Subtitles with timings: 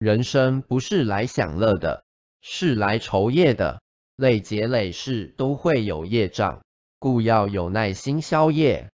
[0.00, 2.04] 人生不是来享乐的，
[2.40, 3.82] 是来酬业的。
[4.16, 6.62] 累劫累世都会有业障，
[6.98, 8.90] 故要有耐心消业。